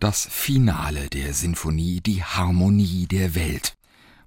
[0.00, 3.76] Das Finale der Sinfonie, die Harmonie der Welt.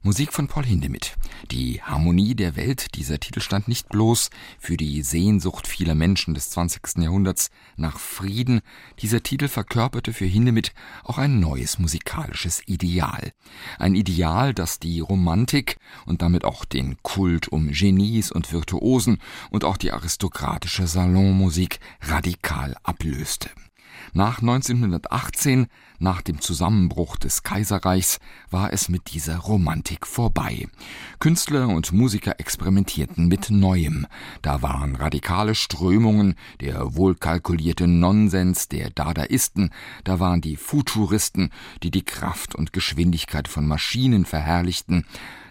[0.03, 1.15] Musik von Paul Hindemith.
[1.49, 6.51] Die Harmonie der Welt, dieser Titel stand nicht bloß für die Sehnsucht vieler Menschen des
[6.51, 6.99] 20.
[6.99, 8.61] Jahrhunderts nach Frieden,
[8.99, 13.31] dieser Titel verkörperte für Hindemith auch ein neues musikalisches Ideal.
[13.79, 19.17] Ein Ideal, das die Romantik und damit auch den Kult um Genies und Virtuosen
[19.49, 23.49] und auch die aristokratische Salonmusik radikal ablöste.
[24.11, 25.67] Nach 1918,
[25.99, 28.19] nach dem Zusammenbruch des Kaiserreichs,
[28.51, 30.67] war es mit dieser Romantik vorbei.
[31.19, 34.05] Künstler und Musiker experimentierten mit Neuem.
[34.41, 39.69] Da waren radikale Strömungen, der wohlkalkulierte Nonsens der Dadaisten,
[40.03, 45.05] da waren die Futuristen, die die Kraft und Geschwindigkeit von Maschinen verherrlichten,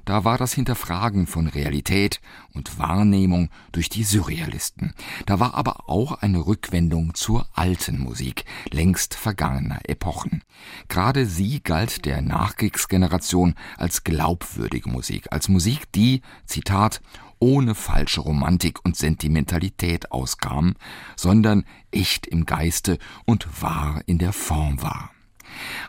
[0.04, 2.20] da war das Hinterfragen von Realität
[2.52, 4.94] und Wahrnehmung durch die Surrealisten.
[5.26, 10.42] Da war aber auch eine Rückwendung zur alten Musik, längst vergangener Epochen.
[10.88, 17.00] Gerade sie galt der Nachkriegsgeneration als glaubwürdige Musik, als Musik, die, Zitat,
[17.38, 20.74] ohne falsche Romantik und Sentimentalität auskam,
[21.16, 25.11] sondern echt im Geiste und wahr in der Form war.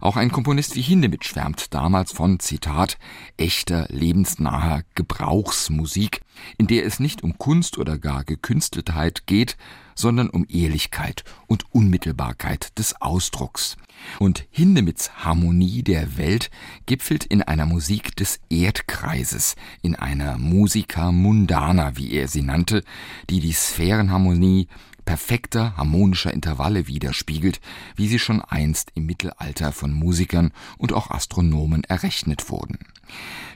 [0.01, 2.97] Auch ein Komponist wie Hindemith schwärmt damals von, Zitat,
[3.37, 6.21] echter, lebensnaher Gebrauchsmusik,
[6.57, 9.57] in der es nicht um Kunst oder gar Gekünsteltheit geht,
[9.95, 13.77] sondern um Ehrlichkeit und Unmittelbarkeit des Ausdrucks.
[14.19, 16.49] Und Hindemiths Harmonie der Welt
[16.85, 22.83] gipfelt in einer Musik des Erdkreises, in einer Musica mundana, wie er sie nannte,
[23.29, 24.67] die die Sphärenharmonie
[25.05, 27.59] perfekter harmonischer Intervalle widerspiegelt,
[27.95, 32.79] wie sie schon einst im Mittelalter von Musikern und auch Astronomen errechnet wurden.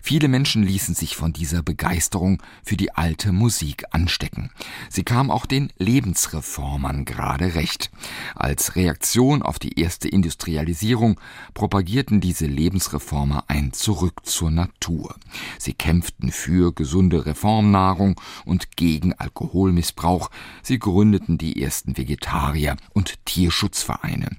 [0.07, 4.51] Viele Menschen ließen sich von dieser Begeisterung für die alte Musik anstecken.
[4.89, 7.91] Sie kam auch den Lebensreformern gerade recht.
[8.33, 11.19] Als Reaktion auf die erste Industrialisierung
[11.53, 15.13] propagierten diese Lebensreformer ein Zurück zur Natur.
[15.59, 20.31] Sie kämpften für gesunde Reformnahrung und gegen Alkoholmissbrauch.
[20.63, 24.29] Sie gründeten die ersten Vegetarier und Tierschutzvereine.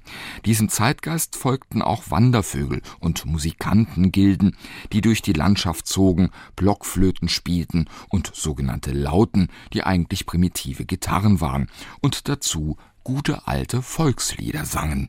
[0.47, 4.57] Diesem Zeitgeist folgten auch Wandervögel und Musikantengilden,
[4.95, 11.69] die durch die Landschaft zogen, Blockflöten spielten und sogenannte Lauten, die eigentlich primitive Gitarren waren,
[12.01, 12.77] und dazu
[13.09, 15.09] gute alte Volkslieder sangen.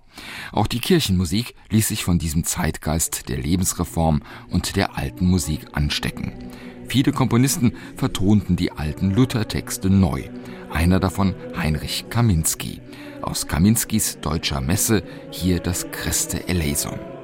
[0.54, 6.32] Auch die Kirchenmusik ließ sich von diesem Zeitgeist der Lebensreform und der alten Musik anstecken.
[6.88, 10.24] Viele Komponisten vertonten die alten Luthertexte neu.
[10.72, 12.82] Einer davon Heinrich Kaminski.
[13.22, 17.19] Aus Kaminskis Deutscher Messe hier das Christe eleison.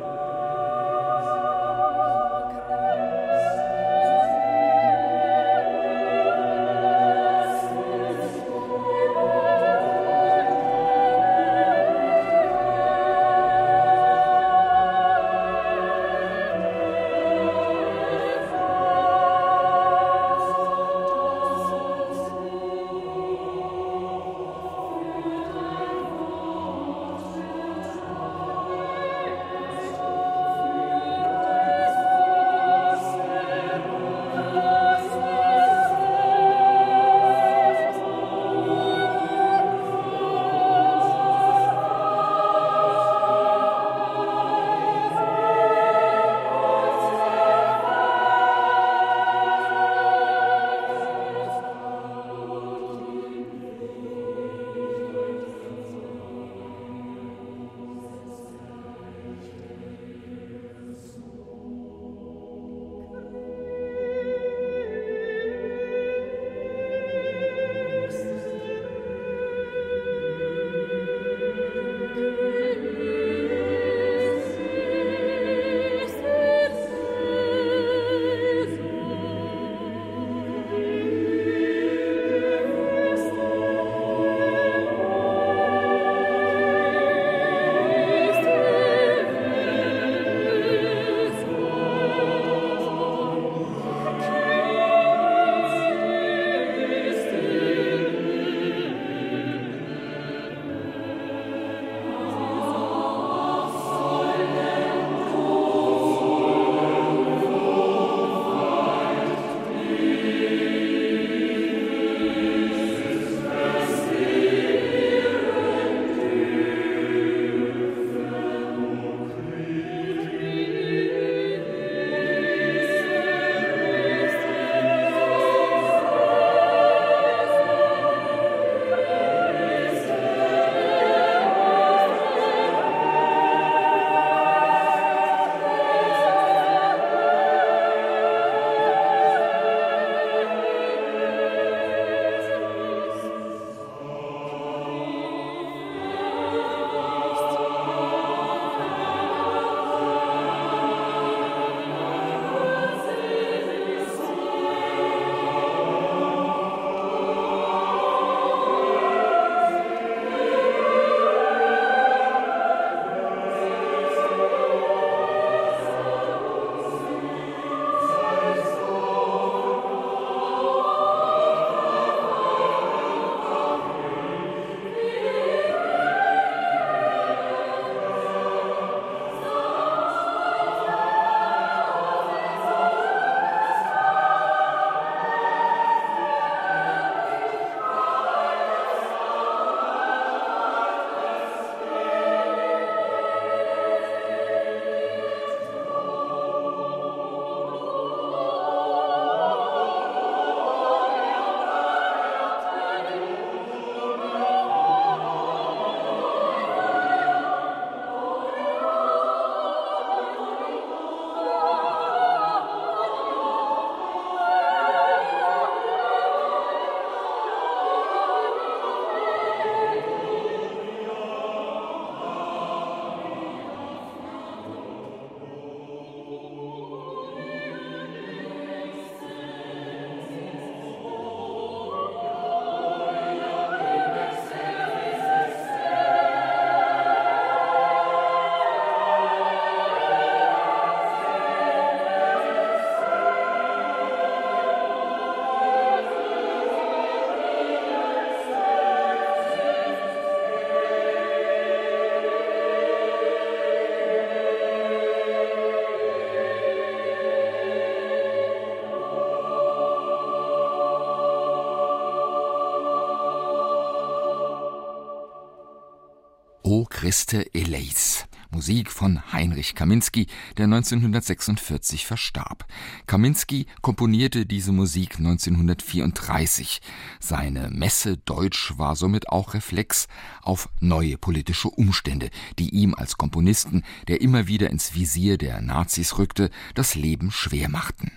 [267.16, 268.26] Christe Eleis.
[268.52, 272.66] Musik von Heinrich Kaminski, der 1946 verstarb.
[273.08, 276.82] Kaminski komponierte diese Musik 1934.
[277.22, 280.10] Seine Messe Deutsch war somit auch Reflex
[280.42, 286.18] auf neue politische Umstände, die ihm als Komponisten, der immer wieder ins Visier der Nazis
[286.18, 288.12] rückte, das Leben schwer machten.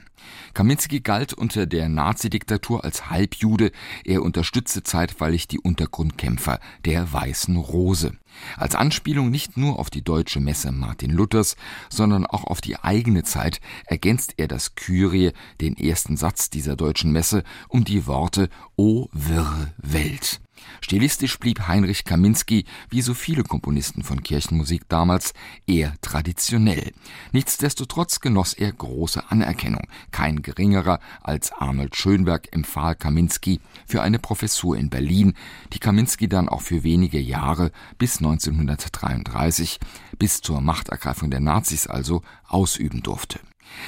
[0.54, 3.70] Kaminski galt unter der Nazidiktatur als Halbjude,
[4.04, 8.16] er unterstützte zeitweilig die Untergrundkämpfer der Weißen Rose.
[8.56, 11.56] Als Anspielung nicht nur auf die deutsche Messe Martin Luthers,
[11.88, 17.12] sondern auch auf die eigene Zeit ergänzt er das Kyrie, den ersten Satz dieser deutschen
[17.12, 20.40] Messe, um die Worte O wirre Welt.
[20.80, 25.34] Stilistisch blieb Heinrich Kaminski, wie so viele Komponisten von Kirchenmusik damals,
[25.66, 26.92] eher traditionell.
[27.32, 29.86] Nichtsdestotrotz genoss er große Anerkennung.
[30.10, 35.34] Kein geringerer als Arnold Schönberg empfahl Kaminski für eine Professur in Berlin,
[35.72, 39.78] die Kaminski dann auch für wenige Jahre bis 1933,
[40.18, 43.40] bis zur Machtergreifung der Nazis also, ausüben durfte.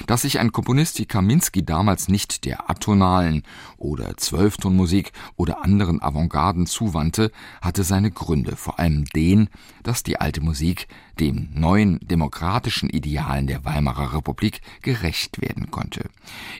[0.06, 3.42] Dass sich ein Komponist wie Kaminski damals nicht der atonalen
[3.76, 9.48] oder Zwölftonmusik oder anderen Avantgarden zuwandte, hatte seine Gründe, vor allem den,
[9.82, 10.88] dass die alte Musik
[11.20, 16.08] dem neuen demokratischen Idealen der Weimarer Republik gerecht werden konnte.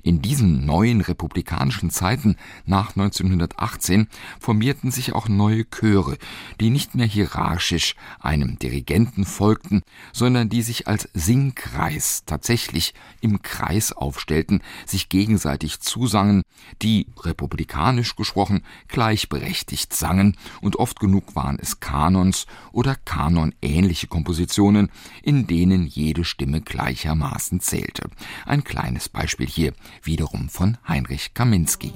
[0.02, 2.36] In diesen neuen republikanischen Zeiten
[2.66, 6.18] nach 1918 formierten sich auch neue Chöre,
[6.60, 9.80] die nicht mehr hierarchisch einem Dirigenten folgten,
[10.12, 16.42] sondern die sich als Singkreis tatsächlich im Kreis aufstellten, sich gegenseitig zusangen,
[16.82, 24.49] die republikanisch gesprochen gleichberechtigt sangen, und oft genug waren es Kanons oder kanonähnliche Kompositionen,
[25.22, 28.10] in denen jede Stimme gleichermaßen zählte.
[28.46, 31.92] Ein kleines Beispiel hier wiederum von Heinrich Kaminski.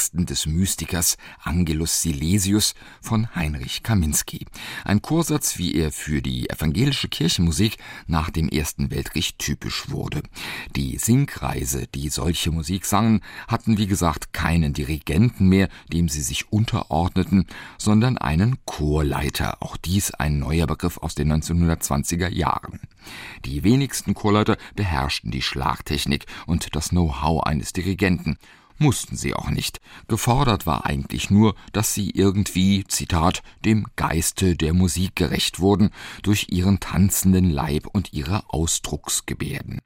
[0.00, 4.46] Texten des Mystikers Angelus Silesius von Heinrich Kaminski.
[4.82, 7.76] Ein Chorsatz, wie er für die evangelische Kirchenmusik
[8.06, 10.22] nach dem Ersten Weltkrieg typisch wurde.
[10.74, 16.50] Die Singkreise, die solche Musik sangen, hatten wie gesagt keinen Dirigenten mehr, dem sie sich
[16.50, 17.44] unterordneten,
[17.76, 19.58] sondern einen Chorleiter.
[19.60, 22.80] Auch dies ein neuer Begriff aus den 1920er Jahren.
[23.44, 28.38] Die wenigsten Chorleiter beherrschten die Schlagtechnik und das Know-how eines Dirigenten
[28.80, 29.80] mussten sie auch nicht.
[30.08, 35.90] Gefordert war eigentlich nur, dass sie irgendwie, Zitat, dem Geiste der Musik gerecht wurden
[36.22, 39.80] durch ihren tanzenden Leib und ihre Ausdrucksgebärden.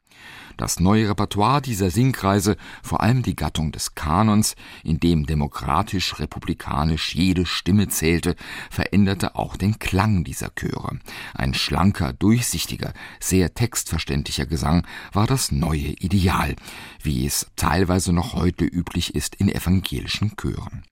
[0.57, 4.55] Das neue Repertoire dieser Singkreise, vor allem die Gattung des Kanons,
[4.85, 8.37] in dem demokratisch-republikanisch jede Stimme zählte,
[8.71, 10.99] veränderte auch den Klang dieser Chöre.
[11.35, 16.55] Ein schlanker, durchsichtiger, sehr textverständlicher Gesang war das neue Ideal,
[17.03, 20.85] wie es teilweise noch heute üblich ist in evangelischen Chören.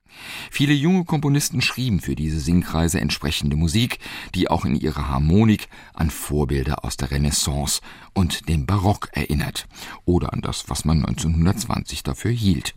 [0.50, 3.98] Viele junge Komponisten schrieben für diese Singkreise entsprechende Musik,
[4.34, 7.80] die auch in ihrer Harmonik an Vorbilder aus der Renaissance
[8.14, 9.66] und dem Barock erinnert
[10.04, 12.74] oder an das, was man 1920 dafür hielt.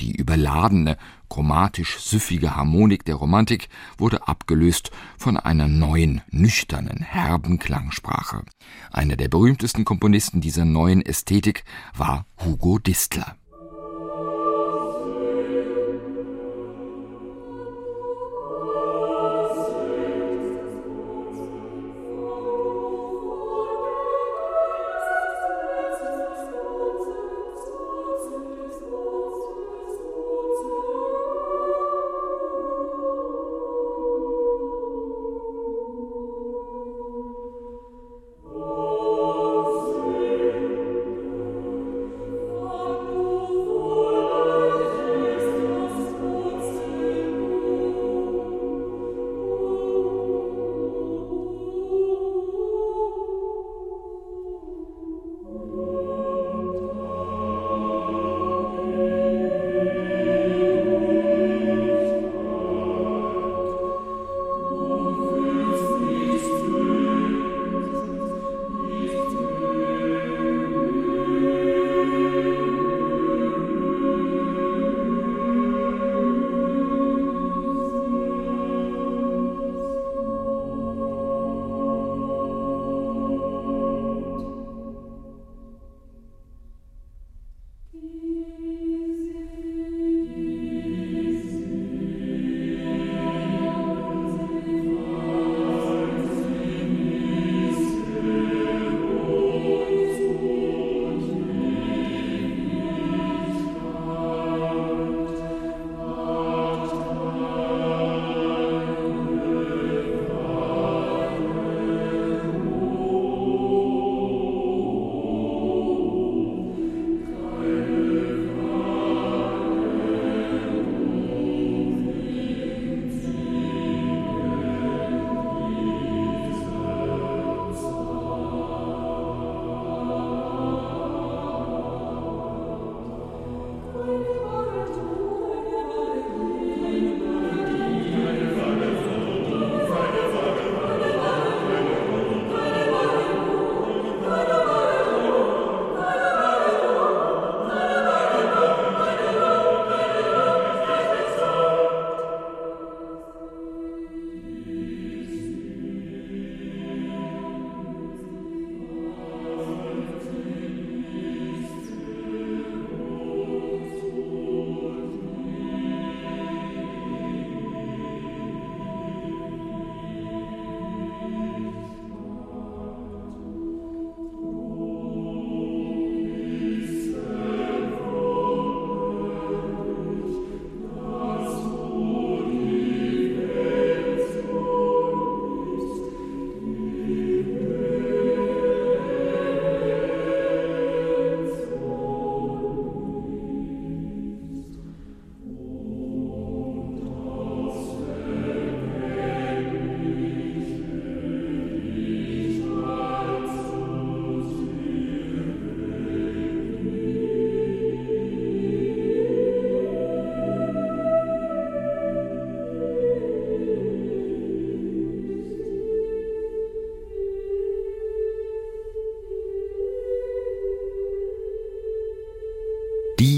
[0.00, 0.96] Die überladene,
[1.28, 8.42] chromatisch süffige Harmonik der Romantik wurde abgelöst von einer neuen, nüchternen, herben Klangsprache.
[8.92, 11.64] Einer der berühmtesten Komponisten dieser neuen Ästhetik
[11.96, 13.36] war Hugo Distler.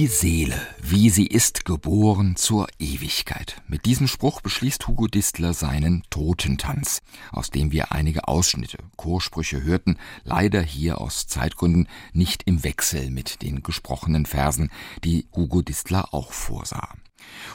[0.08, 3.60] Seele, wie sie ist, geboren zur Ewigkeit.
[3.68, 9.98] Mit diesem Spruch beschließt Hugo Distler seinen Totentanz, aus dem wir einige Ausschnitte, Chorsprüche hörten,
[10.24, 14.71] leider hier aus Zeitgründen nicht im Wechsel mit den gesprochenen Versen,
[15.04, 16.94] die Hugo Distler auch vorsah.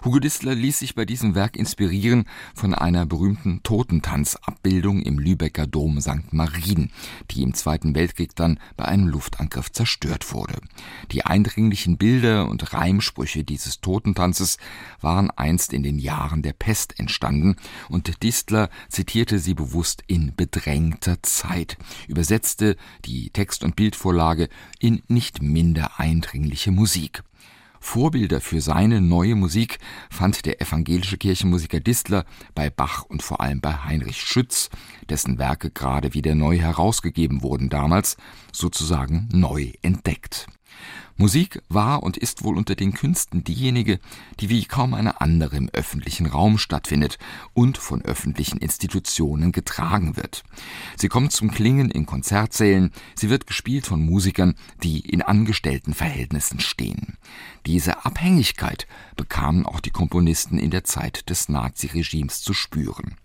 [0.04, 6.02] Hugo Distler ließ sich bei diesem Werk inspirieren von einer berühmten Totentanzabbildung im Lübecker Dom
[6.02, 6.34] St.
[6.34, 6.92] Marien,
[7.32, 10.60] die im Zweiten Weltkrieg dann bei einem Luftangriff zerstört wurde.
[11.12, 14.58] Die eindringlichen Bilder und Reimsprüche dieses Totentanzes
[15.00, 17.56] waren einst in den Jahren der Pest entstanden
[17.88, 24.50] und Distler zitierte sie bewusst in bedrängter Zeit, übersetzte die Text- und Bildvorlage
[24.80, 27.24] in nicht minder eindringliche Musik.
[27.84, 29.78] Vorbilder für seine neue Musik
[30.10, 34.70] fand der evangelische Kirchenmusiker Distler bei Bach und vor allem bei Heinrich Schütz,
[35.10, 38.18] dessen Werke gerade wieder neu herausgegeben wurden damals,
[38.52, 40.48] sozusagen neu entdeckt.
[41.16, 44.00] Musik war und ist wohl unter den Künsten diejenige,
[44.40, 47.20] die wie kaum eine andere im öffentlichen Raum stattfindet
[47.54, 50.44] und von öffentlichen Institutionen getragen wird.
[50.98, 57.18] Sie kommt zum Klingen in Konzertsälen, sie wird gespielt von Musikern, die in Angestelltenverhältnissen stehen.
[57.66, 63.16] Diese Abhängigkeit bekamen auch die Komponisten in der Zeit des Naziregimes zu spüren.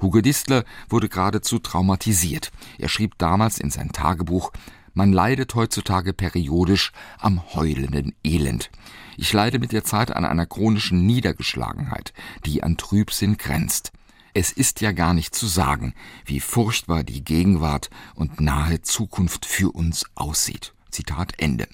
[0.00, 2.50] Hugo Distler wurde geradezu traumatisiert.
[2.78, 4.52] Er schrieb damals in sein Tagebuch,
[4.96, 8.70] man leidet heutzutage periodisch am heulenden Elend.
[9.18, 12.14] Ich leide mit der Zeit an einer chronischen Niedergeschlagenheit,
[12.46, 13.92] die an Trübsinn grenzt.
[14.32, 15.92] Es ist ja gar nicht zu sagen,
[16.24, 20.72] wie furchtbar die Gegenwart und nahe Zukunft für uns aussieht.
[20.90, 21.68] Zitat Ende.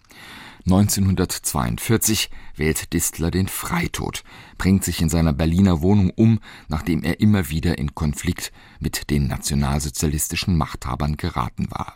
[0.67, 4.25] 1942 wählt Distler den Freitod,
[4.59, 9.29] bringt sich in seiner Berliner Wohnung um, nachdem er immer wieder in Konflikt mit den
[9.29, 11.95] nationalsozialistischen Machthabern geraten war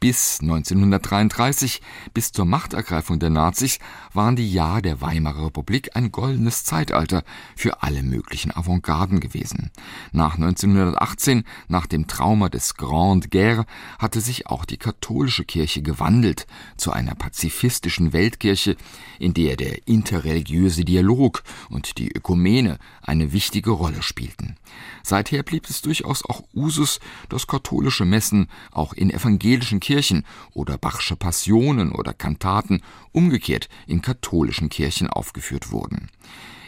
[0.00, 1.80] bis 1933,
[2.14, 3.78] bis zur Machtergreifung der Nazis,
[4.12, 7.24] waren die Jahre der Weimarer Republik ein goldenes Zeitalter
[7.56, 9.70] für alle möglichen Avantgarden gewesen.
[10.12, 13.66] Nach 1918, nach dem Trauma des Grande Guerre,
[13.98, 18.76] hatte sich auch die katholische Kirche gewandelt zu einer pazifistischen Weltkirche,
[19.18, 24.56] in der der interreligiöse Dialog und die Ökumene eine wichtige Rolle spielten.
[25.02, 31.16] Seither blieb es durchaus auch Usus, dass katholische Messen auch in evangelischen Kirchen oder Bachsche
[31.16, 36.10] Passionen oder Kantaten umgekehrt in katholischen Kirchen aufgeführt wurden.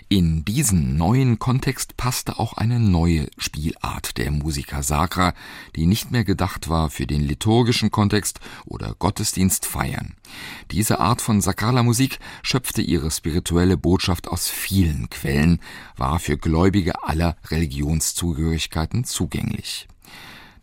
[0.09, 5.35] In diesen neuen Kontext passte auch eine neue Spielart der Musica Sacra,
[5.77, 10.15] die nicht mehr gedacht war für den liturgischen Kontext oder Gottesdienstfeiern.
[10.71, 15.61] Diese Art von sakraler Musik schöpfte ihre spirituelle Botschaft aus vielen Quellen,
[15.99, 19.90] war für Gläubige aller Religionszugehörigkeiten zugänglich.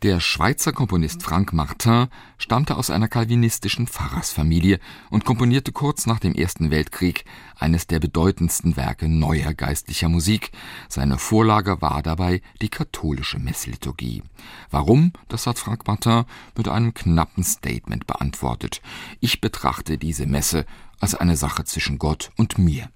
[0.03, 4.79] Der Schweizer Komponist Frank Martin stammte aus einer calvinistischen Pfarrersfamilie
[5.09, 7.25] und komponierte kurz nach dem Ersten Weltkrieg
[7.57, 10.51] eines der bedeutendsten Werke neuer geistlicher Musik.
[10.87, 14.21] Seine Vorlage war dabei die katholische Messliturgie.
[14.69, 15.13] Warum?
[15.29, 18.83] Das hat Frank Martin mit einem knappen Statement beantwortet.
[19.19, 20.67] Ich betrachte diese Messe
[20.99, 22.91] als eine Sache zwischen Gott und mir.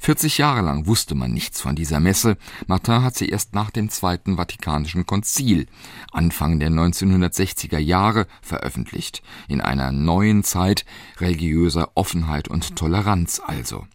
[0.00, 2.36] 40 Jahre lang wusste man nichts von dieser Messe.
[2.66, 5.66] Martin hat sie erst nach dem Zweiten Vatikanischen Konzil,
[6.12, 9.22] Anfang der 1960er Jahre, veröffentlicht.
[9.48, 10.84] In einer neuen Zeit
[11.18, 13.86] religiöser Offenheit und Toleranz also.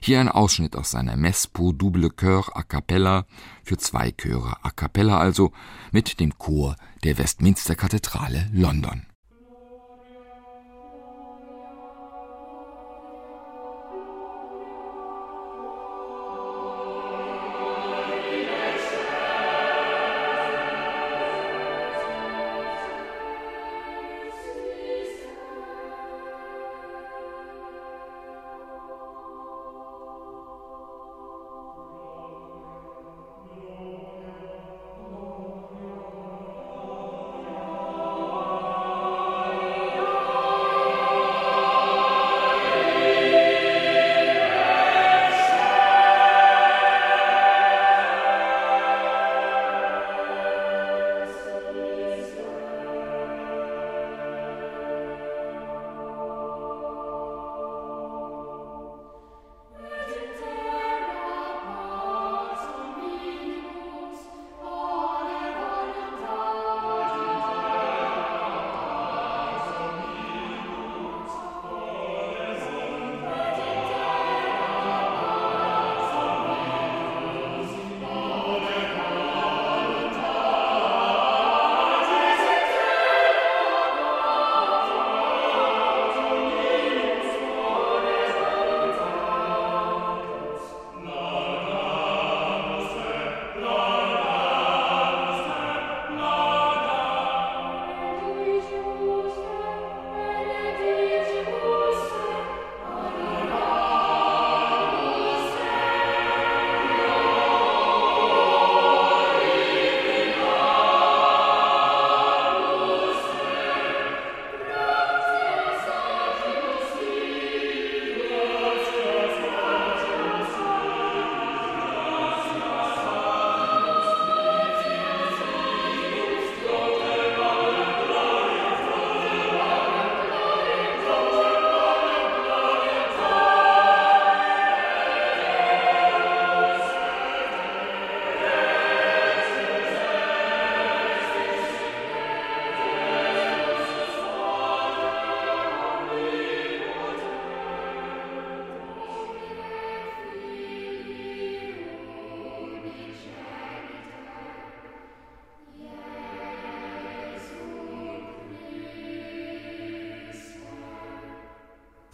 [0.00, 3.26] Hier ein Ausschnitt aus seiner Messe pour double chœur a cappella,
[3.64, 5.52] für zwei Chöre a cappella also,
[5.90, 9.07] mit dem Chor der Westminster Kathedrale London.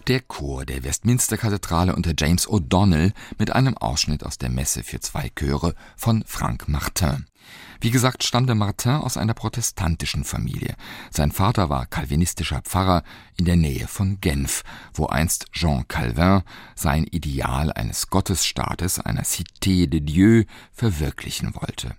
[0.07, 5.31] Der Chor der Westminster-Kathedrale unter James O'Donnell mit einem Ausschnitt aus der Messe für zwei
[5.35, 7.25] Chöre von Frank Martin.
[7.81, 10.75] Wie gesagt, stammte Martin aus einer protestantischen Familie.
[11.11, 13.03] Sein Vater war calvinistischer Pfarrer
[13.39, 14.63] in der Nähe von Genf,
[14.93, 16.43] wo einst Jean Calvin
[16.75, 21.97] sein Ideal eines Gottesstaates, einer Cité de Dieu, verwirklichen wollte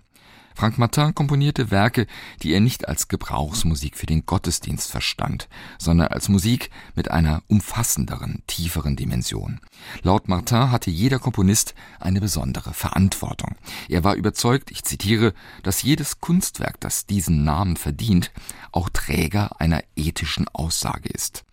[0.56, 2.06] Frank Martin komponierte Werke,
[2.42, 8.42] die er nicht als Gebrauchsmusik für den Gottesdienst verstand, sondern als Musik mit einer umfassenderen,
[8.46, 9.60] tieferen Dimension.
[10.02, 13.54] Laut Martin hatte jeder Komponist eine besondere Verantwortung.
[13.90, 18.32] Er war überzeugt, ich zitiere, dass jedes Kunstwerk, das diesen Namen verdient,
[18.72, 21.45] auch Träger einer ethischen Aussage ist.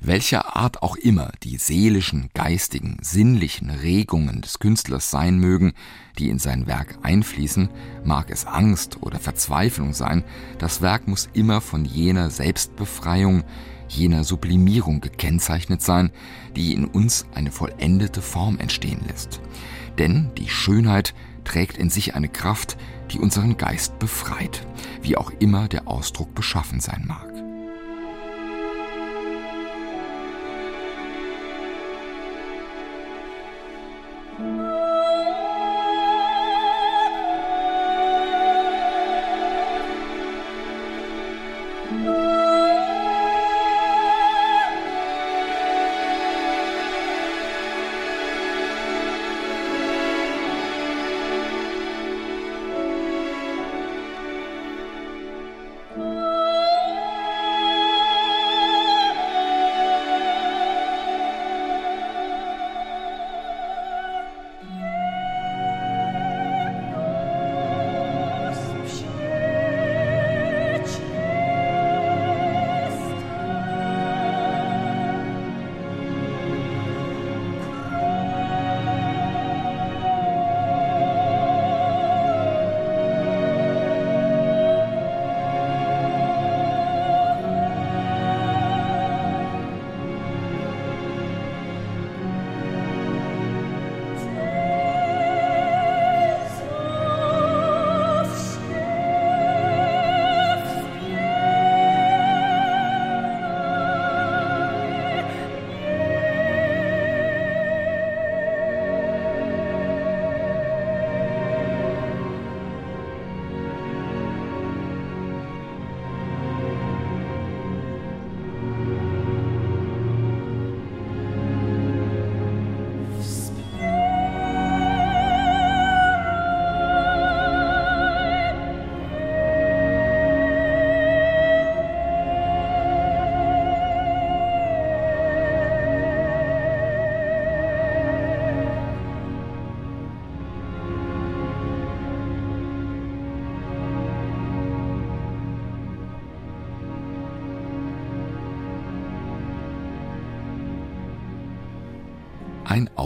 [0.00, 5.72] Welcher Art auch immer die seelischen, geistigen, sinnlichen Regungen des Künstlers sein mögen,
[6.18, 7.68] die in sein Werk einfließen,
[8.04, 10.24] mag es Angst oder Verzweiflung sein,
[10.58, 13.44] das Werk muss immer von jener Selbstbefreiung,
[13.88, 16.10] jener Sublimierung gekennzeichnet sein,
[16.54, 19.40] die in uns eine vollendete Form entstehen lässt.
[19.98, 22.76] Denn die Schönheit trägt in sich eine Kraft,
[23.10, 24.66] die unseren Geist befreit,
[25.02, 27.37] wie auch immer der Ausdruck beschaffen sein mag.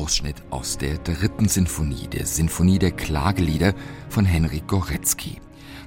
[0.03, 3.73] Ausschnitt aus der dritten Sinfonie, der Sinfonie der Klagelieder
[4.09, 5.41] von Henryk Goretzky.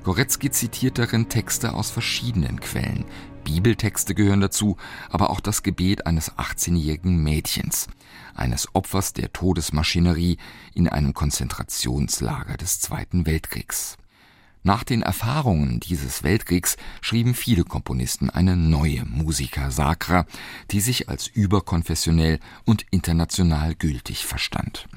[0.06, 3.04] Goretzky zitiert darin Texte aus verschiedenen Quellen.
[3.44, 4.78] Bibeltexte gehören dazu,
[5.10, 7.88] aber auch das Gebet eines 18-jährigen Mädchens,
[8.34, 10.38] eines Opfers der Todesmaschinerie
[10.74, 13.98] in einem Konzentrationslager des Zweiten Weltkriegs.
[14.66, 20.26] Nach den Erfahrungen dieses Weltkriegs schrieben viele Komponisten eine neue Musica Sacra,
[20.72, 24.88] die sich als überkonfessionell und international gültig verstand.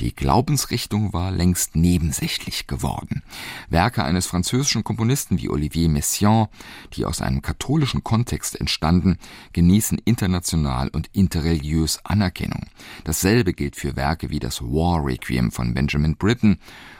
[0.00, 3.22] Die Glaubensrichtung war längst nebensächlich geworden.
[3.68, 6.48] Werke eines französischen Komponisten wie Olivier Messiaen,
[6.94, 9.18] die aus einem katholischen Kontext entstanden,
[9.52, 12.66] genießen international und interreligiös Anerkennung.
[13.04, 16.58] Dasselbe gilt für Werke wie das War Requiem von Benjamin Britten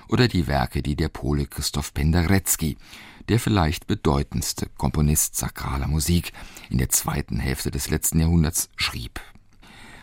[0.09, 2.77] oder die Werke, die der Pole Christoph Penderecki,
[3.29, 6.33] der vielleicht bedeutendste Komponist sakraler Musik
[6.71, 9.21] in der zweiten Hälfte des letzten Jahrhunderts, schrieb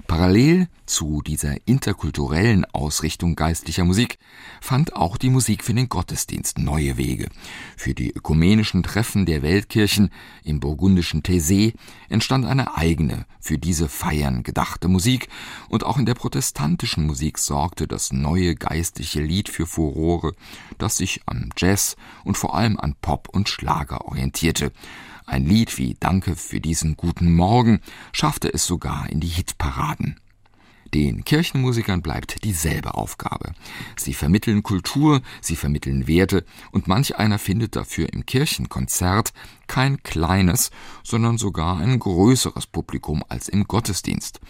[0.02, 4.20] Parallel zu dieser interkulturellen Ausrichtung geistlicher Musik
[4.60, 7.30] fand auch die Musik für den Gottesdienst neue Wege.
[7.78, 10.10] Für die ökumenischen Treffen der Weltkirchen
[10.44, 11.74] im burgundischen Thésée
[12.10, 15.30] entstand eine eigene, für diese Feiern gedachte Musik,
[15.70, 20.34] und auch in der protestantischen Musik sorgte das neue geistliche Lied für Furore,
[20.78, 24.72] das sich an Jazz und vor allem an Pop und Schlager orientierte
[25.32, 27.80] ein Lied wie Danke für diesen guten Morgen
[28.12, 30.20] schaffte es sogar in die Hitparaden.
[30.94, 33.54] Den Kirchenmusikern bleibt dieselbe Aufgabe.
[33.96, 39.32] Sie vermitteln Kultur, sie vermitteln Werte und manch einer findet dafür im Kirchenkonzert
[39.68, 40.70] kein kleines,
[41.02, 44.42] sondern sogar ein größeres Publikum als im Gottesdienst.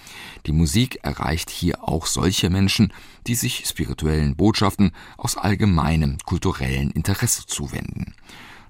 [0.47, 2.91] Die Musik erreicht hier auch solche Menschen,
[3.27, 8.15] die sich spirituellen Botschaften aus allgemeinem kulturellen Interesse zuwenden.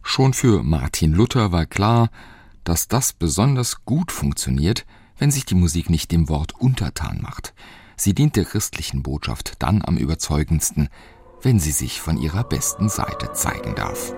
[0.03, 2.09] Schon für Martin Luther war klar,
[2.63, 4.85] dass das besonders gut funktioniert,
[5.17, 7.53] wenn sich die Musik nicht dem Wort untertan macht.
[7.95, 10.89] Sie dient der christlichen Botschaft dann am überzeugendsten,
[11.41, 14.13] wenn sie sich von ihrer besten Seite zeigen darf.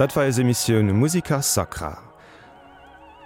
[0.00, 1.98] Dat war es Missionioune Musiker Sakra.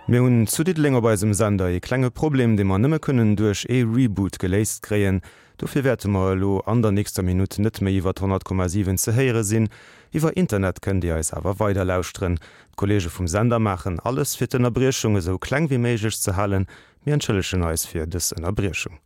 [0.09, 3.85] Me hunn zudit lenger beisem Sander e klenge Problem, de man nëmme kënnen duerch e
[3.87, 5.21] Reboot geléist kreien,
[5.57, 9.71] dofir werte mar lo an der nächster Minute net méi iwwer 10,7 ze heiere sinn,
[10.11, 12.41] iwwer Internet kën Di eis awer weider lausren,
[12.75, 16.67] Kolge vum Sender machen, alles fir d' Erbrechunge so kleng wie méigich ze hallen,
[17.07, 18.99] mir enschëllechen eis fir dës en Erbrechung.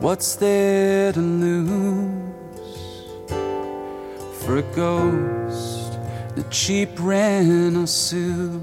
[0.00, 2.12] What's there to lose
[4.38, 5.98] for a ghost?
[6.36, 8.62] The cheap rental suit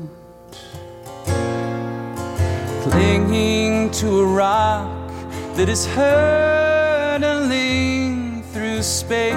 [2.83, 5.11] clinging to a rock
[5.55, 7.33] that is hurtling
[8.53, 9.35] through space.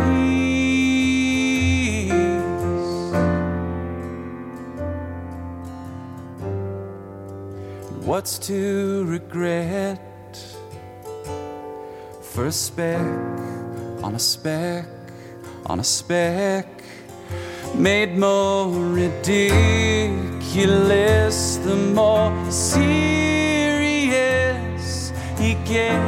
[8.05, 10.08] What's to regret
[12.39, 13.05] for a speck
[14.05, 14.87] on a speck
[15.67, 16.69] on a speck.
[17.75, 19.97] Made more ridiculous
[21.57, 22.93] the more serious
[25.37, 25.99] he gets.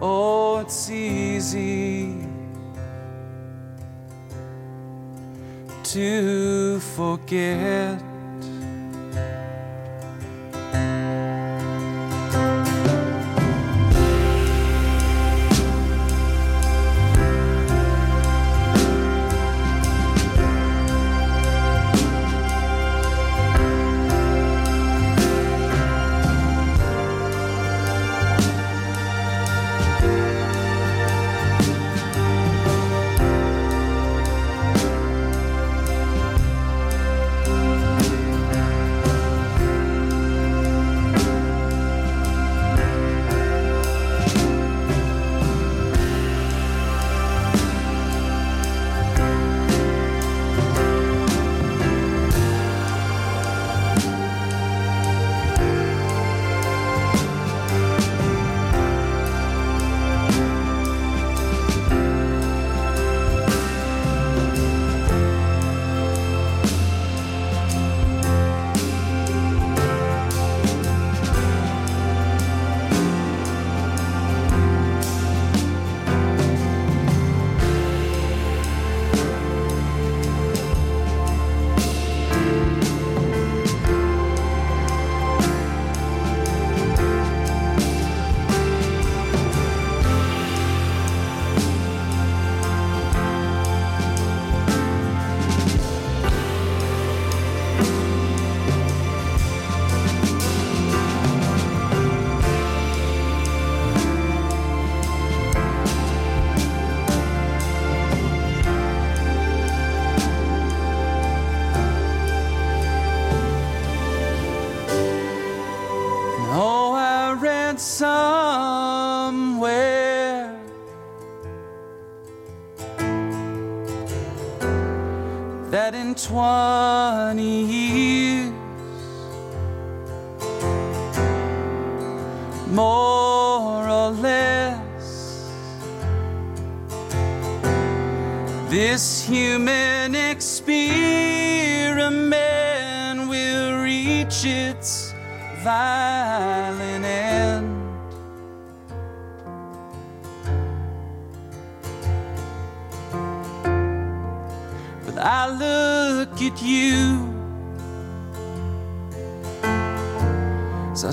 [0.00, 2.26] Oh it's easy
[5.82, 8.13] to forget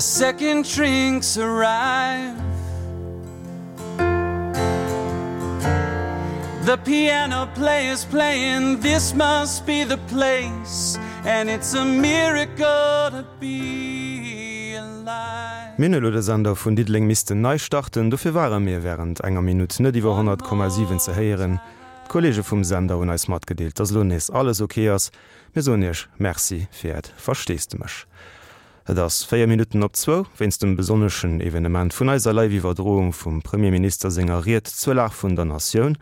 [0.02, 2.36] second drinks arrive
[6.64, 14.74] The piano player's playing this must be the place and it's a miracle to be
[14.74, 20.18] alive Minelode Sander vun Diedling miste neistarten, dofir waren mir während enger Minute net iwwer
[20.18, 21.60] 10,7 ze heieren.
[22.08, 25.20] Kollege vum Sender un als mat gedeelt, das Lohn is alles okéiers, okay
[25.54, 28.06] mir sonech Merci fährt, verstest mech.
[28.88, 34.10] Et ass 4 Minuten op 2 wennns dem besonneschen Evenement vun eiserlei Wiwerdroung vum Premierminister
[34.10, 35.94] sengeriert Zwëlach vun der Nationioun,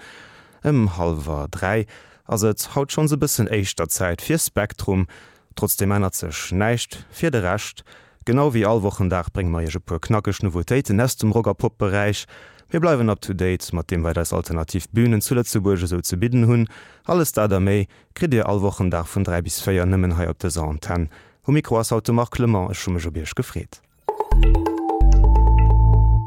[0.64, 1.84] ëm um 3
[2.24, 5.08] ass et haut schon se bisssen éischter Zäit fir Spektrum,
[5.56, 7.84] trotzdem einer ze schneicht, fir de recht,
[8.24, 12.24] genau wie all wochen Dach breng ma jege puer knackeg Novotéiten nest dem Rockerpopbereich.
[12.70, 16.00] Wir bleiwen up to date, mat dem wei das Alternativ bünen zule ze Burge so
[16.00, 16.68] ze bidden hunn,
[17.04, 20.38] alles da der méi krit Dir allwochen da vun drei bis feier nimmen hai op
[20.38, 21.10] de Saanten
[21.47, 23.80] ho Mikroasautomarklement e schummeger Biersch gefréet.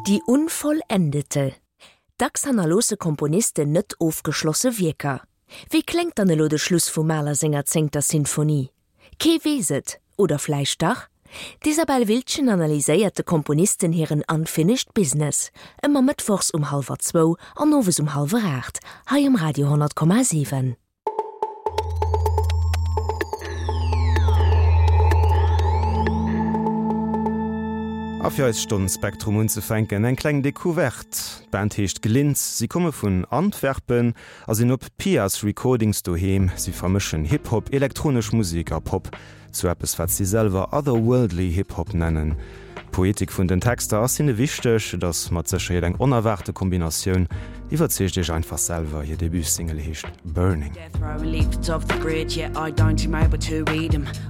[0.07, 1.53] Die unvollendete
[2.17, 5.21] Dacks hanlose Komponiste nett ofgeschlosse Wieker.
[5.69, 8.69] Wie klet an lo de Schluss vum Maler Sänger zenngter Sinfonie?
[9.19, 11.07] Kee weet oder Fleischdach?
[11.63, 15.49] D'Isabel Wildchen analyséierte Komponisten hireieren anfinnischt Business,
[15.81, 20.75] ëmmer mittwochs um halber 2 an nowes um halber 8, ha im Radio 10,7.
[28.23, 31.45] Afir als Stundenspektrum unzefänken eng kleng Dekuvert.
[31.51, 34.13] Band heecht Glinz, sie komme vun Antwerpen
[34.47, 39.11] as sinn op Pias Recordings doheem, sie vermischen Hip-Hop, elektronisch Musiker Pop,
[39.51, 42.37] zu Appppes wat sieselver otherworldly Hip-Hop nennen.
[42.91, 47.27] Poetik vun den Texter as sinnne wichtech, dats mat zesche eng onerwarte Kombinationun
[47.71, 50.71] iwwerzecht Dich einfach selber je Debüsingle hecht Burning.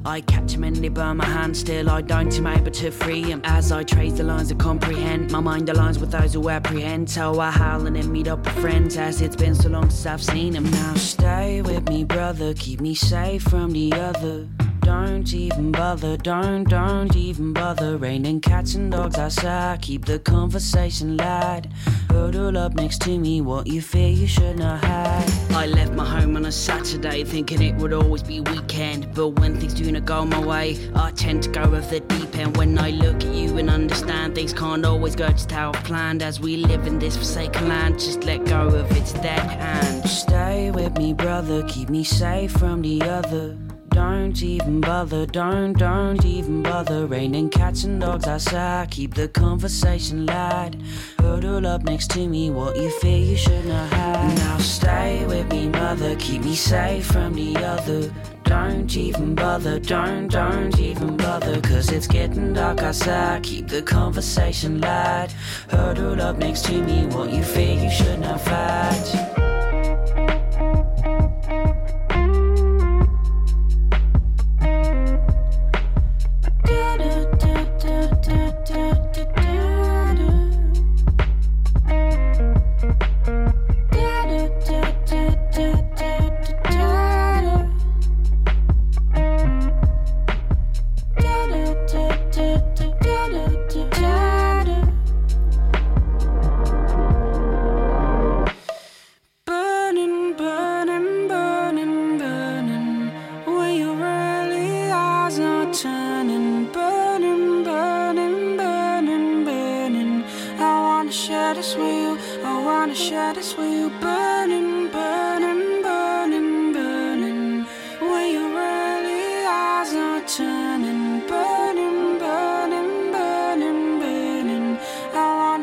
[0.05, 3.21] I don't him in the burn my hand still I don't him able to free
[3.21, 7.09] him as I trace the lines of comprehend my mind aligns with those who apprehend.
[7.09, 10.23] So I howling and meet up with friends as it's been so long since I've
[10.23, 14.47] seen him now stay with me brother keep me safe from the other
[14.83, 17.97] don't even bother don't don't even bother.
[17.97, 19.81] Raining cats and dogs outside.
[19.81, 21.67] Keep the conversation light
[22.13, 26.05] hurdle up next to me what you fear you should not have I left my
[26.05, 29.13] home on a Saturday thinking it would always be weekend.
[29.13, 32.35] But when things do not go my way I tend to go with the deep
[32.35, 32.55] end.
[32.57, 36.21] When I look at you and understand things can't always go just how planned.
[36.21, 40.07] As we live in this forsaken land just let go of its dead hand.
[40.07, 43.57] Stay with me brother keep me safe from the other
[43.93, 48.89] don't even bother don't don't even bother raining cats and dogs outside.
[48.89, 50.75] Keep the conversation light
[51.19, 54.37] hurdle up next to me what you fear you should not have.
[54.37, 58.11] Now stay with me mother keep me safe from the other.
[58.43, 63.43] Don't even bother don't don't even bother cause it's getting dark outside.
[63.43, 65.29] Keep the conversation light
[65.69, 69.32] hurdle up next to me what you fear you should not fight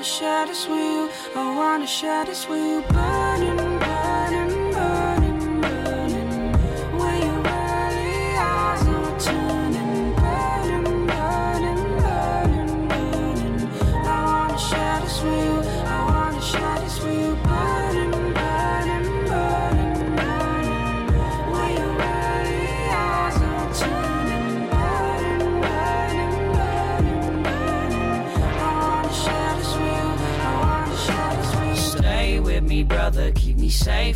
[0.01, 1.11] wanna share this with you.
[1.37, 2.81] I wanna share this with you.
[2.95, 3.70] Burning.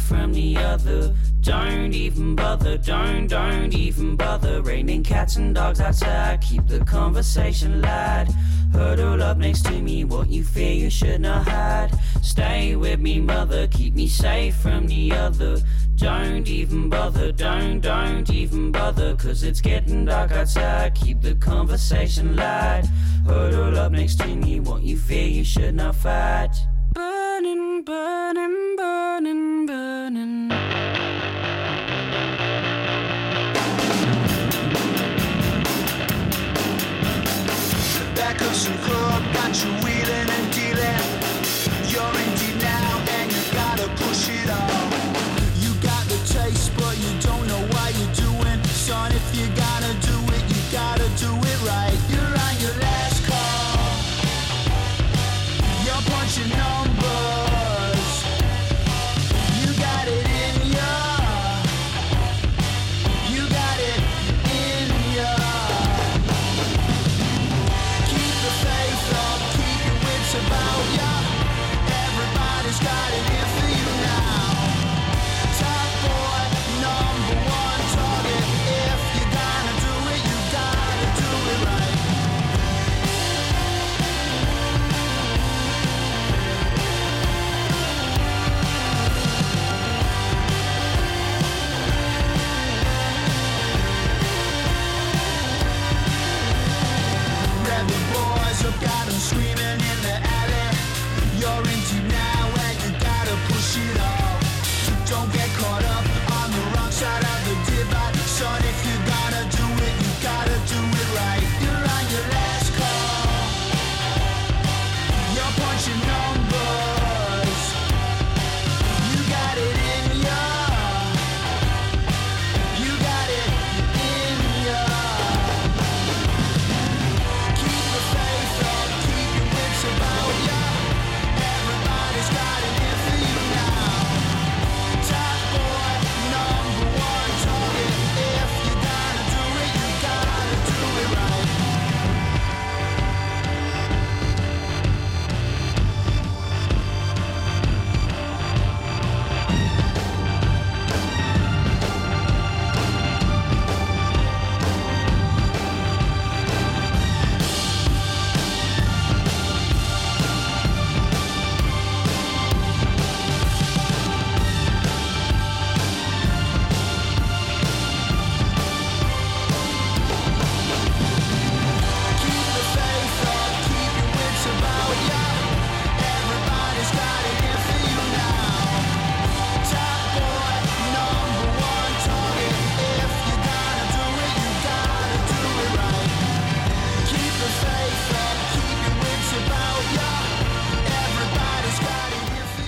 [0.04, 1.14] From the other.
[1.40, 4.62] Don't even bother don't don't even bother.
[4.62, 8.26] Raining cats and dogs outside keep the conversation light.
[8.72, 11.90] hurdle up next to me what you fear you should not hide.
[12.22, 15.60] Stay with me mother keep me safe from the other.
[15.96, 20.94] Don't even bother don't don't even bother cause it's getting dark outside.
[20.94, 22.84] Keep the conversation light.
[23.26, 26.54] hurdle up next to me what you fear you should not fight
[39.62, 39.93] you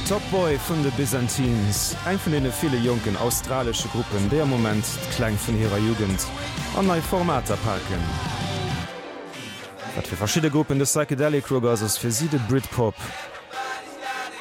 [0.08, 4.86] Topboy vun de Byzantins, eng vun dene viele jungen australsche Gruppen der moment
[5.16, 6.22] kleng vun ihrer Jugend
[6.78, 8.04] an nei Formater parken.
[9.96, 12.94] Dat fir verschiedene Gruppen des Psychedelic Rogers ass fir sie de Britpop.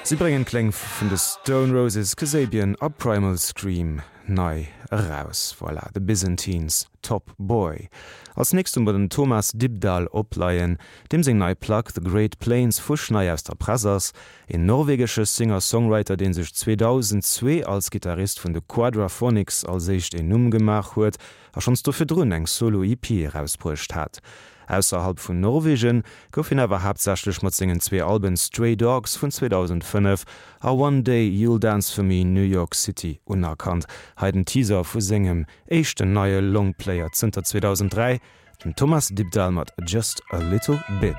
[0.04, 6.00] Sie bringen Kkleng vun de Stone Roses, Kasabian a Primal Scream, nei heraus, voilà, de
[6.00, 7.90] Byzantins, Top Boy.
[8.36, 10.78] Als nächst um den Thomas Dibdal opleiien,
[11.10, 14.12] dem seg nei Plack The Great Plains Fuschnei aus der Pressers,
[14.48, 20.98] en norwegsche Singer-Songwriter, den sech 2002 als Gitarrist vun de Quadraphonics als seicht en Nummgemach
[20.98, 21.16] huet,
[21.56, 24.20] a schons do fir Drun eng SoloIP herausbrucht hat.
[24.68, 30.26] Ausserhalb vun Norwegen goufin awer hapsälech mat zingen zwee Alben Stray Dogs vun 2005
[30.60, 33.86] a One Day You'll Dance for me New York City unerkannt,
[34.20, 38.20] heiden Teaser vu Singem éischten neue Longplayer Zter 2003,
[38.64, 41.16] den Thomas Dibdal mat just a little bit.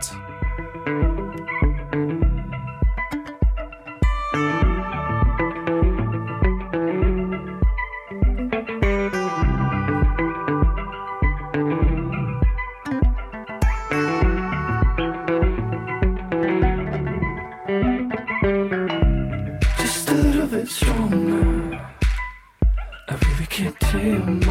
[23.81, 24.46] to me.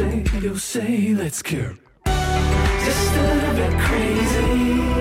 [0.00, 1.76] say, you'll say, let's cure.
[2.06, 4.99] Just a little bit crazy.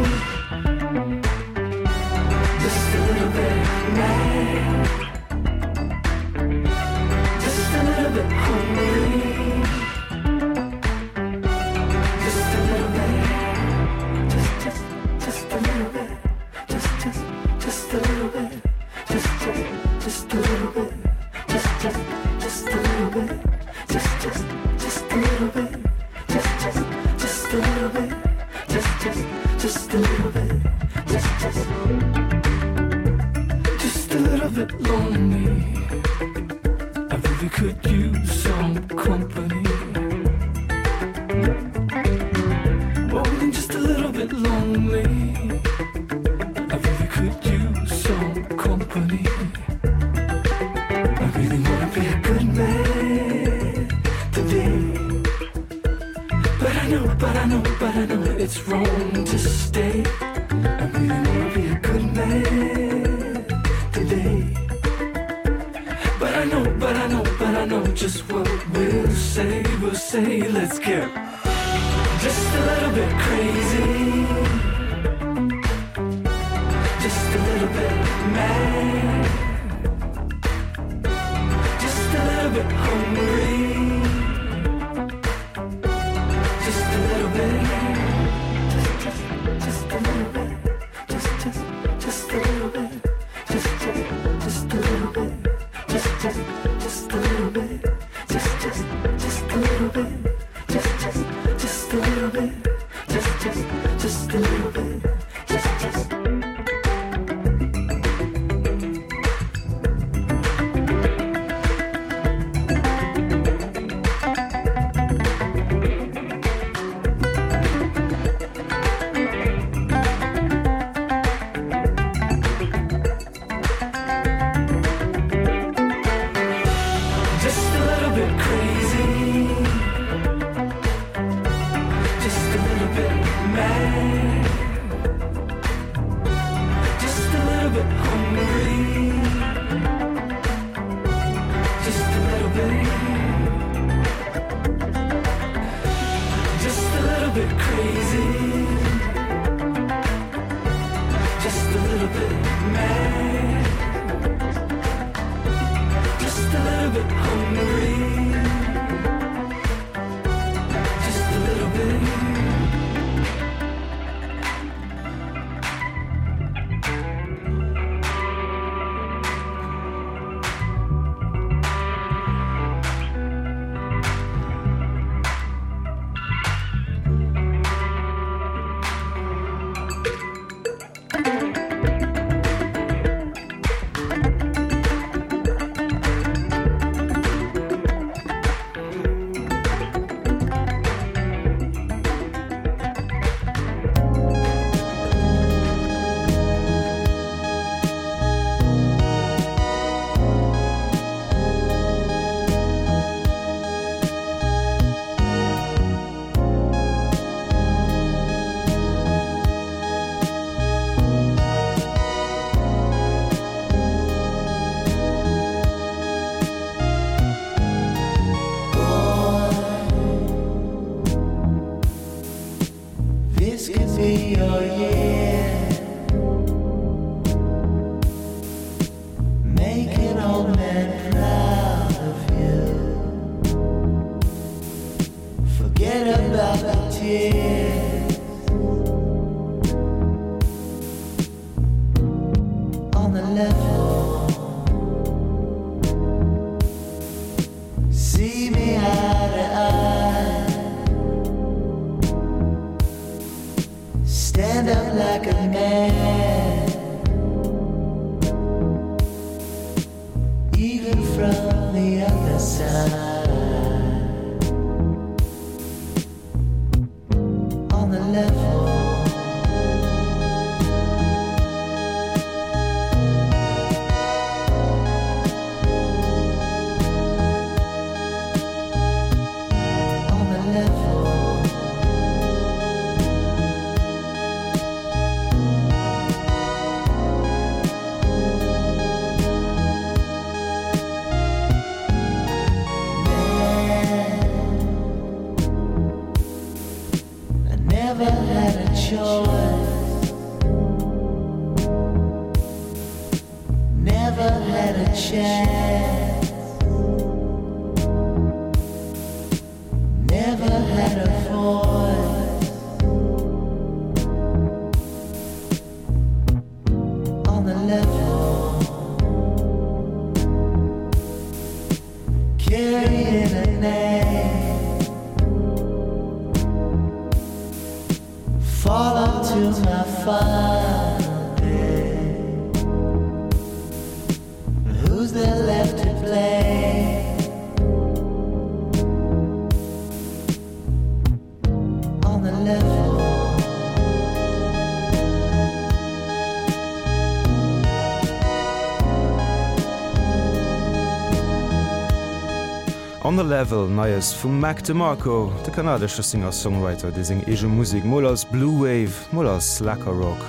[353.09, 357.83] On the Level neies vum Mac de Marco, de kanadsche Singer-Songwriter, dé seg ege Musik
[357.83, 360.21] moll als Blue Wave, moll als Slacker Rock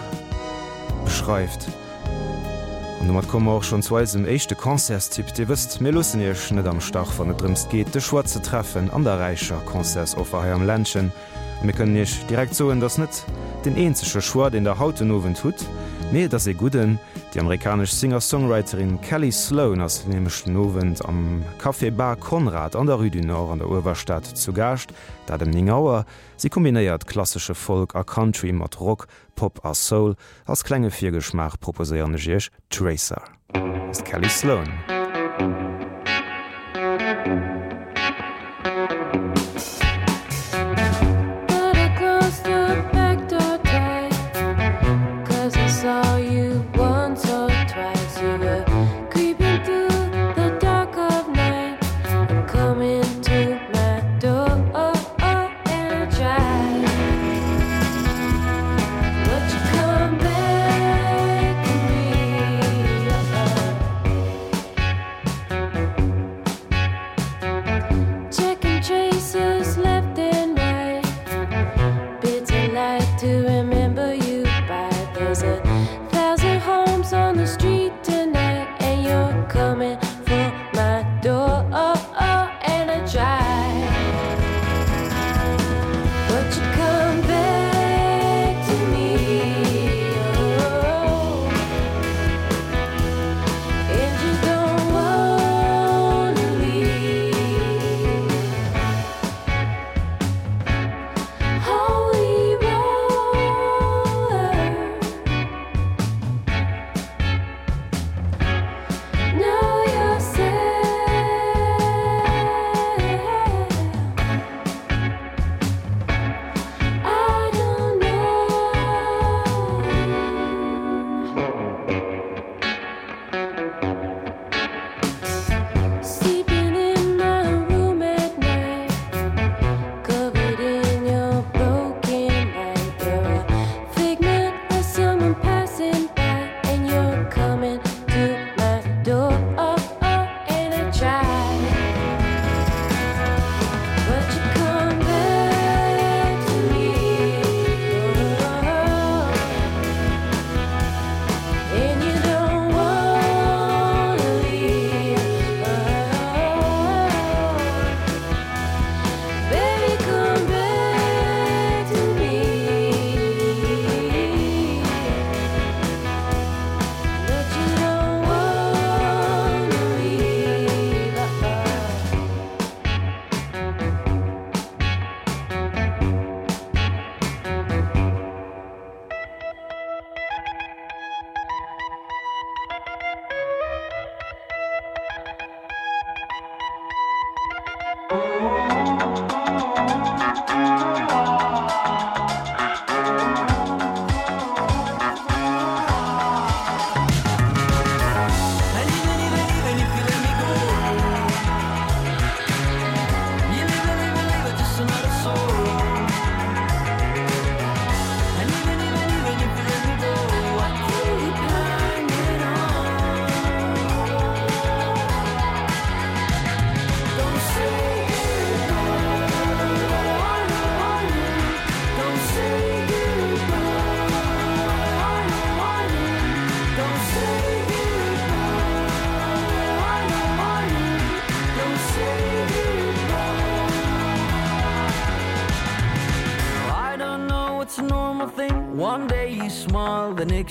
[1.05, 1.67] beschreift.
[3.03, 7.29] Und mat kom auch schon zweisem echte Konzerstipp, Di wëst Melussen net am Stach van
[7.29, 11.13] der Drms geht, de Schwarze treffen an der Reichcher Konzersoffer her am Ländchen.
[11.63, 13.27] mé können ichch direkt soen das net
[13.67, 15.67] den enzesche Schwar den der hautenowen tut,
[16.13, 16.99] mé dat se guden,
[17.35, 23.21] die amerikasch Singer-Songwriterin Kelly Sloan ass nemmechten Nowen am Kaffeebar Konrad an der Rue du
[23.21, 24.91] Nord an der Uwerstadt zu gascht,
[25.27, 26.07] dat dem Ningauer
[26.37, 29.07] sie kombinéiert klassische Folk a Country mat Rock,
[29.37, 30.17] Pop a Soul
[30.47, 33.23] als klenge Viergeschmach proposéne Gech Tracer.
[33.91, 34.69] ist Kelly Sloan.
[35.41, 35.70] But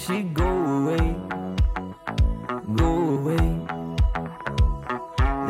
[0.10, 0.50] the go
[0.80, 1.16] away
[2.76, 3.50] go away.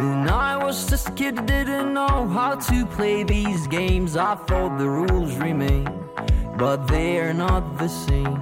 [0.03, 4.17] And I was just a kid didn't know how to play these games.
[4.17, 5.87] I thought the rules remain
[6.57, 8.37] but they're not the same.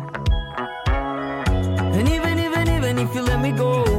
[1.98, 3.97] And even even even if you let me go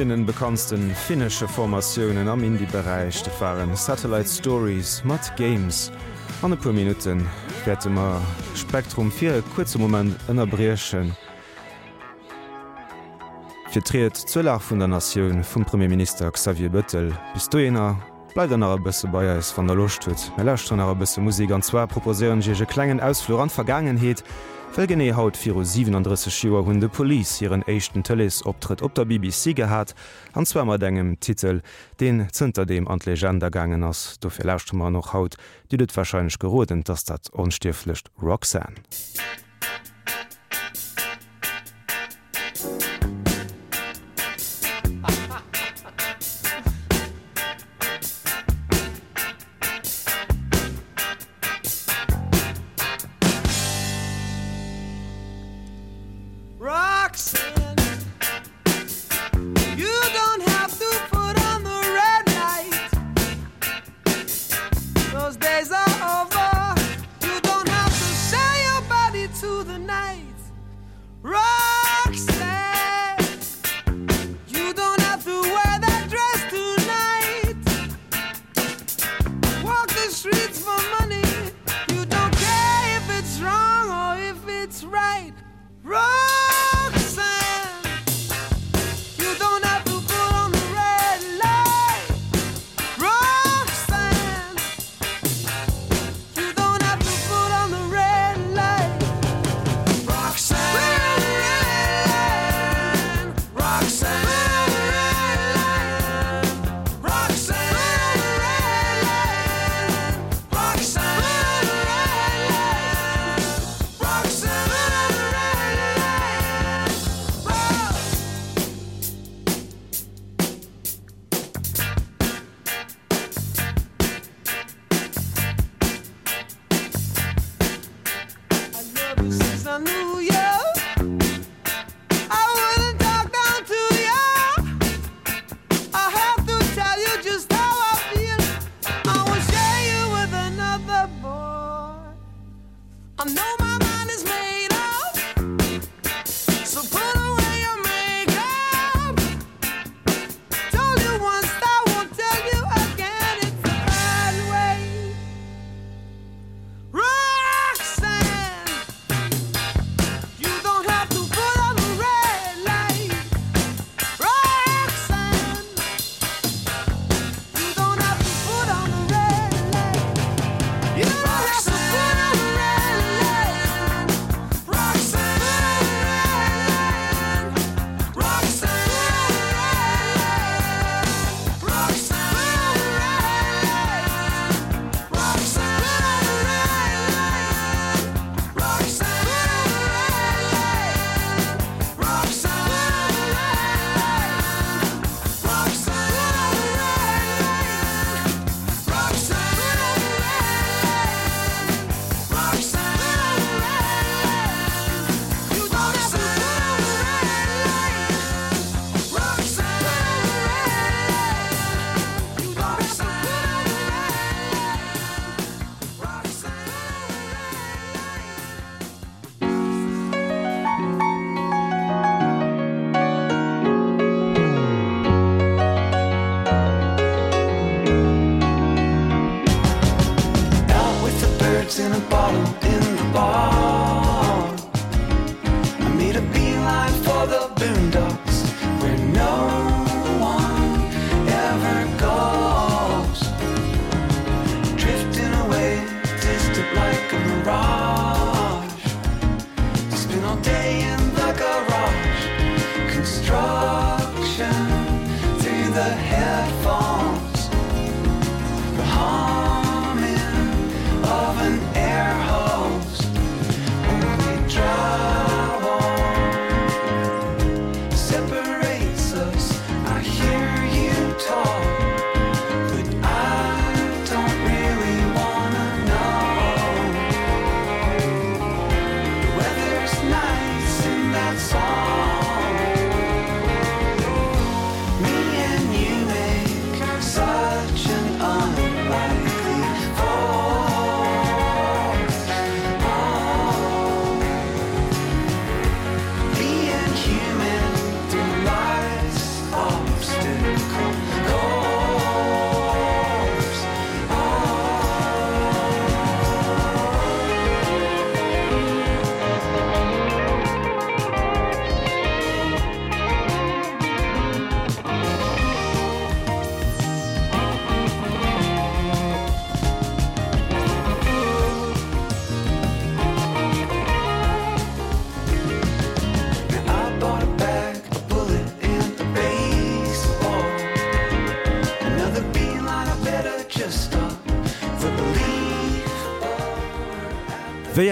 [0.00, 5.92] denen bekanntsten finnesche Formatioen am Indiebereich de waren Satellite Stories, Matt Games.
[6.42, 7.26] An e puer Minuten
[7.66, 8.20] wärtemer
[8.54, 11.12] Spektrum fir kurze Moment ënner Brierschen.
[13.74, 17.96] Firtreet Zëllach vun der Nationioun vum Premierminister Xavier Bëttel bis du jener
[18.34, 20.30] Bleit an a bësse Bayiers van der Locht huet.
[20.36, 21.50] Melächt an a bësse Musik.
[21.50, 24.22] Anzwer proposéieren jege klengen ausflor an Vergangenheet,
[24.70, 29.56] Vëllgené haut vir 37 Schiwer hunn de Poli hireieren échten Tëlles optritt op der BBC
[29.58, 29.96] gehat,
[30.38, 31.58] anzwemmer engem Titel,
[31.98, 35.34] den Zënter dem an Legendergangen ass, do fir firlächtemmer noch haut,
[35.68, 38.78] Di et warscheinsch geoden, dats dat onstiflecht Rock sein.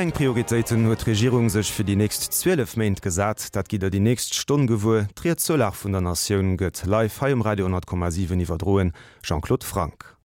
[0.08, 4.00] Eng Prioritéiten huet Regierung sech fir die näst 12 Mainint gesat, dat giet er die
[4.00, 8.94] näst Stonn gewur, triiert zolach vun der Nationioun gëtt Live Heim Radio 10,7 iwwer droen
[9.20, 10.14] Jean-Claude Frank.